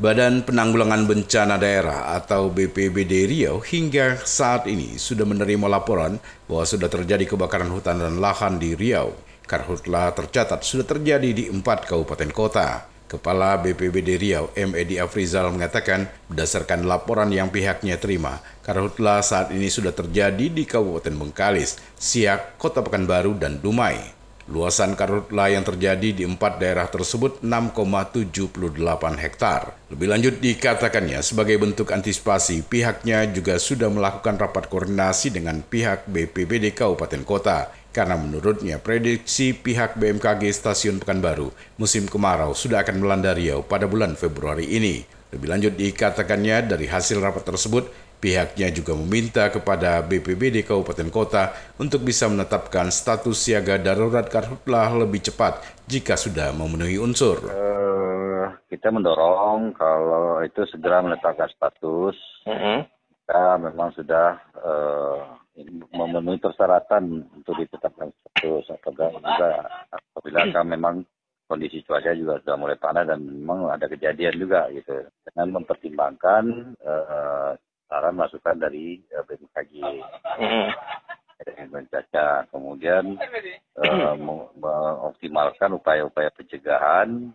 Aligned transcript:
Badan 0.00 0.48
Penanggulangan 0.48 1.04
Bencana 1.04 1.60
Daerah 1.60 2.16
atau 2.16 2.48
BPBD 2.48 3.28
Riau 3.28 3.60
hingga 3.60 4.16
saat 4.24 4.64
ini 4.64 4.96
sudah 4.96 5.28
menerima 5.28 5.68
laporan 5.68 6.16
bahwa 6.48 6.64
sudah 6.64 6.88
terjadi 6.88 7.28
kebakaran 7.28 7.68
hutan 7.68 8.00
dan 8.00 8.16
lahan 8.16 8.56
di 8.56 8.72
Riau. 8.72 9.12
Karhutla 9.44 10.08
tercatat 10.16 10.64
sudah 10.64 10.88
terjadi 10.88 11.36
di 11.36 11.44
empat 11.52 11.84
kabupaten 11.84 12.32
kota. 12.32 12.88
Kepala 13.12 13.60
BPBD 13.60 14.16
Riau, 14.16 14.48
M. 14.56 14.72
Edi 14.72 14.96
Afrizal 14.96 15.52
mengatakan, 15.52 16.08
berdasarkan 16.32 16.88
laporan 16.88 17.28
yang 17.28 17.52
pihaknya 17.52 18.00
terima, 18.00 18.40
karhutla 18.64 19.20
saat 19.20 19.52
ini 19.52 19.68
sudah 19.68 19.92
terjadi 19.92 20.48
di 20.48 20.64
Kabupaten 20.64 21.12
Bengkalis, 21.12 21.76
Siak, 22.00 22.56
Kota 22.56 22.80
Pekanbaru, 22.80 23.36
dan 23.36 23.60
Dumai. 23.60 24.19
Luasan 24.50 24.98
karhutla 24.98 25.46
yang 25.46 25.62
terjadi 25.62 26.10
di 26.10 26.26
empat 26.26 26.58
daerah 26.58 26.90
tersebut 26.90 27.38
6,78 27.38 28.34
hektar. 29.22 29.78
Lebih 29.94 30.10
lanjut 30.10 30.34
dikatakannya 30.42 31.22
sebagai 31.22 31.54
bentuk 31.54 31.86
antisipasi 31.94 32.66
pihaknya 32.66 33.30
juga 33.30 33.62
sudah 33.62 33.86
melakukan 33.86 34.42
rapat 34.42 34.66
koordinasi 34.66 35.30
dengan 35.30 35.62
pihak 35.62 36.10
BPBD 36.10 36.74
Kabupaten 36.74 37.22
Kota 37.22 37.70
karena 37.94 38.18
menurutnya 38.18 38.82
prediksi 38.82 39.54
pihak 39.54 39.94
BMKG 39.94 40.50
Stasiun 40.50 40.98
Pekanbaru 40.98 41.54
musim 41.78 42.10
kemarau 42.10 42.50
sudah 42.50 42.82
akan 42.82 43.06
melanda 43.06 43.30
Riau 43.30 43.62
pada 43.62 43.86
bulan 43.86 44.18
Februari 44.18 44.66
ini. 44.66 45.06
Lebih 45.30 45.46
lanjut 45.46 45.78
dikatakannya 45.78 46.74
dari 46.74 46.90
hasil 46.90 47.22
rapat 47.22 47.46
tersebut 47.46 48.09
Pihaknya 48.20 48.68
juga 48.68 48.92
meminta 48.92 49.48
kepada 49.48 50.04
BPBD 50.04 50.60
Kabupaten 50.60 51.08
Kota 51.08 51.56
untuk 51.80 52.04
bisa 52.04 52.28
menetapkan 52.28 52.92
status 52.92 53.32
siaga 53.32 53.80
darurat 53.80 54.28
karhutlah 54.28 54.92
lebih 54.92 55.24
cepat 55.24 55.64
jika 55.88 56.20
sudah 56.20 56.52
memenuhi 56.52 57.00
unsur. 57.00 57.40
Uh, 57.48 58.52
kita 58.68 58.92
mendorong 58.92 59.72
kalau 59.72 60.44
itu 60.44 60.68
segera 60.68 61.00
menetapkan 61.00 61.48
status. 61.48 62.16
Uh 62.44 62.52
-huh. 62.52 62.78
Kita 63.08 63.56
memang 63.56 63.88
sudah 63.96 64.36
uh, 64.60 65.40
memenuhi 65.96 66.36
persyaratan 66.44 67.24
untuk 67.40 67.56
ditetapkan 67.56 68.12
status 68.12 68.68
apabila 68.76 69.16
apabila 69.88 70.40
kan 70.52 70.66
memang 70.68 71.08
kondisi 71.50 71.82
cuaca 71.82 72.14
juga 72.14 72.38
sudah 72.44 72.56
mulai 72.60 72.78
panas 72.78 73.10
dan 73.10 73.24
memang 73.26 73.66
ada 73.74 73.90
kejadian 73.90 74.38
juga 74.38 74.70
gitu 74.70 75.02
dengan 75.26 75.58
mempertimbangkan 75.58 76.44
uh, 76.84 77.58
saran 78.00 78.16
masukan 78.16 78.56
dari 78.56 78.96
uh, 79.12 79.20
BMKG. 79.28 79.72
Mm-hmm. 80.40 80.68
caca 81.92 82.48
kemudian 82.48 83.20
uh, 83.76 84.16
mengoptimalkan 84.16 85.76
upaya-upaya 85.76 86.32
pencegahan 86.32 87.28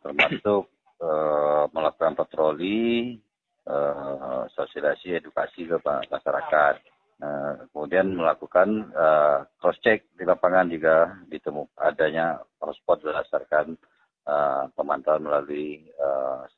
termasuk 0.00 0.64
uh, 1.04 1.68
melakukan 1.76 2.16
patroli 2.16 3.20
uh, 3.68 4.48
sosialisasi 4.56 5.20
edukasi 5.20 5.68
ke 5.68 5.76
masyarakat. 5.84 6.80
Uh, 7.20 7.68
kemudian 7.76 8.08
melakukan 8.16 8.88
uh, 8.96 9.44
cross 9.60 9.76
check 9.84 10.08
di 10.16 10.24
lapangan 10.24 10.72
jika 10.72 11.20
ditemukan 11.28 11.68
adanya 11.76 12.40
hotspot 12.64 13.04
berdasarkan 13.04 13.76
uh, 14.24 14.72
pemantauan 14.72 15.28
melalui 15.28 15.84
uh, 16.00 16.48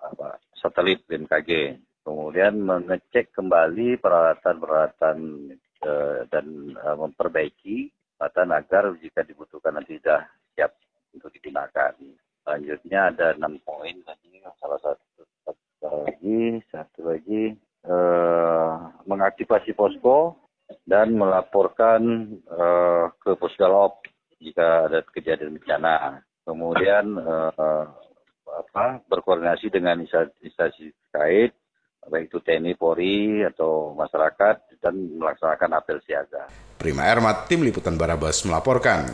apa, 0.00 0.40
satelit 0.56 1.04
BMKG 1.04 1.76
kemudian 2.04 2.60
mengecek 2.60 3.32
kembali 3.32 3.96
peralatan-peralatan 3.98 5.18
uh, 5.82 6.20
dan 6.28 6.76
uh, 6.78 6.96
memperbaiki 7.00 7.88
peralatan 8.14 8.50
agar 8.54 8.84
jika 9.00 9.24
dibutuhkan 9.24 9.74
nanti 9.74 9.98
sudah 9.98 10.22
siap 10.54 10.76
untuk 11.16 11.32
digunakan. 11.32 11.96
Selanjutnya 12.44 13.08
ada 13.08 13.32
enam 13.34 13.56
poin 13.64 13.96
tadi, 14.04 14.36
salah 14.60 14.76
satu, 14.84 15.24
satu 15.48 16.04
lagi, 16.04 16.60
satu 16.68 17.00
lagi 17.08 17.56
uh, 17.88 18.92
mengaktifasi 19.08 19.72
posko 19.72 20.36
dan 20.84 21.16
melaporkan 21.16 22.36
uh, 22.52 23.08
ke 23.16 23.32
Pusgalop 23.40 24.04
jika 24.40 24.92
ada 24.92 25.00
kejadian 25.08 25.56
bencana. 25.56 26.20
Kemudian 26.44 27.16
uh, 27.16 27.88
apa, 28.44 29.00
berkoordinasi 29.08 29.72
dengan 29.72 30.04
instansi 30.04 30.92
terkait 31.08 31.56
baik 32.10 32.32
itu 32.32 32.38
TNI, 32.42 32.72
Polri, 32.74 33.46
atau 33.46 33.94
masyarakat 33.94 34.80
dan 34.82 34.94
melaksanakan 35.16 35.70
apel 35.78 35.98
siaga. 36.02 36.50
Prima 36.74 37.06
Ermat, 37.06 37.46
Tim 37.46 37.62
Liputan 37.62 37.94
Barabas 37.94 38.42
melaporkan. 38.42 39.08